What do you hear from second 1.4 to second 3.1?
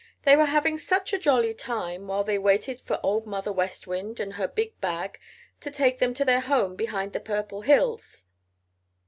time while they waited for